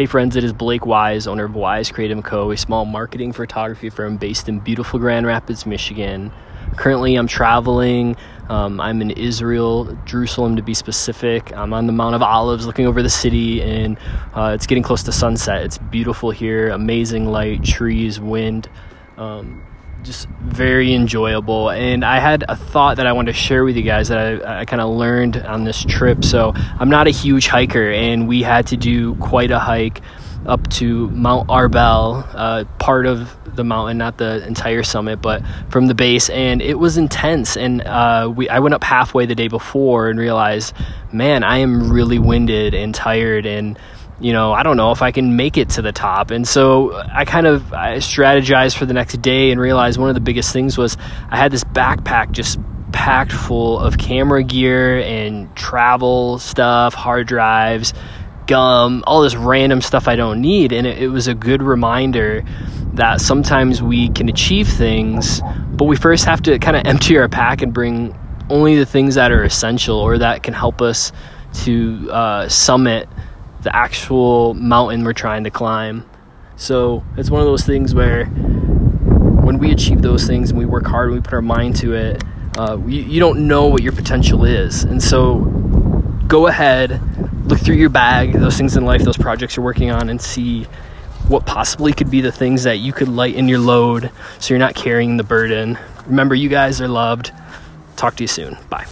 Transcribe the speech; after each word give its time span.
Hey 0.00 0.06
friends, 0.06 0.34
it 0.34 0.44
is 0.44 0.54
Blake 0.54 0.86
Wise, 0.86 1.26
owner 1.26 1.44
of 1.44 1.54
Wise 1.54 1.92
Creative 1.92 2.24
Co., 2.24 2.52
a 2.52 2.56
small 2.56 2.86
marketing 2.86 3.34
photography 3.34 3.90
firm 3.90 4.16
based 4.16 4.48
in 4.48 4.58
beautiful 4.58 4.98
Grand 4.98 5.26
Rapids, 5.26 5.66
Michigan. 5.66 6.32
Currently, 6.76 7.16
I'm 7.16 7.26
traveling. 7.26 8.16
Um, 8.48 8.80
I'm 8.80 9.02
in 9.02 9.10
Israel, 9.10 9.94
Jerusalem 10.06 10.56
to 10.56 10.62
be 10.62 10.72
specific. 10.72 11.54
I'm 11.54 11.74
on 11.74 11.86
the 11.86 11.92
Mount 11.92 12.14
of 12.14 12.22
Olives 12.22 12.64
looking 12.64 12.86
over 12.86 13.02
the 13.02 13.10
city, 13.10 13.60
and 13.60 13.98
uh, 14.32 14.52
it's 14.54 14.66
getting 14.66 14.82
close 14.82 15.02
to 15.02 15.12
sunset. 15.12 15.64
It's 15.64 15.76
beautiful 15.76 16.30
here, 16.30 16.70
amazing 16.70 17.26
light, 17.26 17.62
trees, 17.62 18.18
wind. 18.18 18.70
Um, 19.18 19.62
just 20.02 20.28
very 20.40 20.94
enjoyable. 20.94 21.70
And 21.70 22.04
I 22.04 22.18
had 22.18 22.44
a 22.48 22.56
thought 22.56 22.96
that 22.96 23.06
I 23.06 23.12
wanted 23.12 23.32
to 23.32 23.38
share 23.38 23.64
with 23.64 23.76
you 23.76 23.82
guys 23.82 24.08
that 24.08 24.18
I, 24.18 24.60
I 24.60 24.64
kind 24.64 24.80
of 24.80 24.90
learned 24.90 25.36
on 25.36 25.64
this 25.64 25.84
trip. 25.84 26.24
So 26.24 26.52
I'm 26.54 26.90
not 26.90 27.06
a 27.06 27.10
huge 27.10 27.46
hiker, 27.46 27.90
and 27.90 28.28
we 28.28 28.42
had 28.42 28.68
to 28.68 28.76
do 28.76 29.14
quite 29.16 29.50
a 29.50 29.58
hike 29.58 30.00
up 30.46 30.68
to 30.70 31.08
Mount 31.10 31.48
Arbel, 31.48 32.26
uh, 32.34 32.64
part 32.78 33.04
of 33.04 33.36
the 33.56 33.64
mountain, 33.64 33.98
not 33.98 34.16
the 34.16 34.46
entire 34.46 34.82
summit, 34.82 35.20
but 35.20 35.42
from 35.68 35.86
the 35.86 35.94
base, 35.94 36.30
and 36.30 36.62
it 36.62 36.78
was 36.78 36.96
intense. 36.96 37.56
And 37.56 37.82
uh, 37.82 38.32
we, 38.34 38.48
I 38.48 38.60
went 38.60 38.74
up 38.74 38.82
halfway 38.82 39.26
the 39.26 39.34
day 39.34 39.48
before 39.48 40.08
and 40.08 40.18
realized, 40.18 40.74
man, 41.12 41.44
I 41.44 41.58
am 41.58 41.92
really 41.92 42.18
winded 42.18 42.74
and 42.74 42.94
tired, 42.94 43.44
and 43.44 43.78
you 44.20 44.32
know, 44.32 44.52
I 44.52 44.62
don't 44.62 44.76
know 44.76 44.92
if 44.92 45.02
I 45.02 45.12
can 45.12 45.36
make 45.36 45.56
it 45.56 45.70
to 45.70 45.82
the 45.82 45.92
top. 45.92 46.30
And 46.30 46.46
so 46.46 46.92
I 46.94 47.24
kind 47.24 47.46
of 47.46 47.72
I 47.72 47.96
strategized 47.96 48.76
for 48.76 48.86
the 48.86 48.92
next 48.92 49.20
day 49.22 49.50
and 49.50 49.60
realized 49.60 49.98
one 49.98 50.08
of 50.08 50.14
the 50.14 50.20
biggest 50.20 50.52
things 50.52 50.76
was 50.76 50.96
I 51.30 51.36
had 51.36 51.50
this 51.50 51.64
backpack 51.64 52.32
just 52.32 52.58
packed 52.92 53.32
full 53.32 53.78
of 53.78 53.98
camera 53.98 54.42
gear 54.42 54.98
and 54.98 55.54
travel 55.56 56.38
stuff, 56.38 56.92
hard 56.92 57.26
drives, 57.26 57.94
gum, 58.46 59.04
all 59.06 59.22
this 59.22 59.36
random 59.36 59.80
stuff 59.80 60.06
I 60.08 60.16
don't 60.16 60.40
need. 60.40 60.72
And 60.72 60.86
it, 60.86 60.98
it 61.02 61.08
was 61.08 61.26
a 61.26 61.34
good 61.34 61.62
reminder 61.62 62.44
that 62.94 63.20
sometimes 63.20 63.80
we 63.80 64.08
can 64.10 64.28
achieve 64.28 64.68
things, 64.68 65.40
but 65.70 65.84
we 65.84 65.96
first 65.96 66.24
have 66.24 66.42
to 66.42 66.58
kind 66.58 66.76
of 66.76 66.84
empty 66.84 67.16
our 67.16 67.28
pack 67.28 67.62
and 67.62 67.72
bring 67.72 68.18
only 68.50 68.76
the 68.76 68.84
things 68.84 69.14
that 69.14 69.30
are 69.30 69.44
essential 69.44 69.96
or 69.96 70.18
that 70.18 70.42
can 70.42 70.52
help 70.52 70.82
us 70.82 71.12
to 71.52 72.10
uh, 72.10 72.48
summit 72.48 73.08
the 73.62 73.74
actual 73.74 74.54
mountain 74.54 75.04
we're 75.04 75.12
trying 75.12 75.44
to 75.44 75.50
climb. 75.50 76.08
So 76.56 77.04
it's 77.16 77.30
one 77.30 77.40
of 77.40 77.46
those 77.46 77.64
things 77.64 77.94
where 77.94 78.26
when 78.26 79.58
we 79.58 79.70
achieve 79.72 80.02
those 80.02 80.26
things 80.26 80.50
and 80.50 80.58
we 80.58 80.66
work 80.66 80.86
hard 80.86 81.08
and 81.08 81.14
we 81.16 81.20
put 81.20 81.32
our 81.32 81.42
mind 81.42 81.76
to 81.76 81.94
it, 81.94 82.22
uh, 82.58 82.78
you, 82.86 83.02
you 83.02 83.20
don't 83.20 83.46
know 83.46 83.66
what 83.66 83.82
your 83.82 83.92
potential 83.92 84.44
is. 84.44 84.84
And 84.84 85.02
so 85.02 85.38
go 86.26 86.46
ahead, 86.46 87.00
look 87.48 87.60
through 87.60 87.76
your 87.76 87.90
bag, 87.90 88.32
those 88.32 88.56
things 88.56 88.76
in 88.76 88.84
life, 88.84 89.02
those 89.02 89.16
projects 89.16 89.56
you're 89.56 89.64
working 89.64 89.90
on, 89.90 90.08
and 90.08 90.20
see 90.20 90.64
what 91.28 91.46
possibly 91.46 91.92
could 91.92 92.10
be 92.10 92.20
the 92.20 92.32
things 92.32 92.64
that 92.64 92.78
you 92.78 92.92
could 92.92 93.08
lighten 93.08 93.48
your 93.48 93.58
load 93.58 94.10
so 94.38 94.54
you're 94.54 94.58
not 94.58 94.74
carrying 94.74 95.16
the 95.16 95.24
burden. 95.24 95.78
Remember, 96.06 96.34
you 96.34 96.48
guys 96.48 96.80
are 96.80 96.88
loved. 96.88 97.32
Talk 97.96 98.16
to 98.16 98.24
you 98.24 98.28
soon. 98.28 98.56
Bye. 98.68 98.86